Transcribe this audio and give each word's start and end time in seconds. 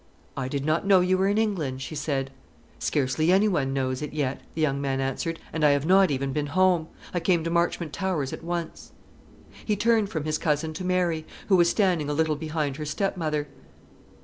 "I 0.35 0.47
did 0.47 0.65
not 0.65 0.87
know 0.87 1.01
you 1.01 1.15
were 1.15 1.27
in 1.27 1.37
England," 1.37 1.83
she 1.83 1.93
said. 1.93 2.31
"Scarcely 2.79 3.31
any 3.31 3.47
one 3.47 3.71
knows 3.71 4.01
it 4.01 4.13
yet," 4.13 4.41
the 4.55 4.61
young 4.61 4.81
man 4.81 4.99
answered; 4.99 5.39
"and 5.53 5.63
I 5.63 5.69
have 5.73 5.85
not 5.85 6.09
even 6.09 6.33
been 6.33 6.47
home. 6.47 6.87
I 7.13 7.19
came 7.19 7.43
to 7.43 7.51
Marchmont 7.51 7.93
Towers 7.93 8.33
at 8.33 8.43
once." 8.43 8.93
He 9.63 9.75
turned 9.75 10.09
from 10.09 10.23
his 10.25 10.39
cousin 10.39 10.73
to 10.73 10.83
Mary, 10.83 11.27
who 11.49 11.55
was 11.55 11.69
standing 11.69 12.09
a 12.09 12.13
little 12.13 12.35
behind 12.35 12.77
her 12.77 12.85
stepmother. 12.85 13.47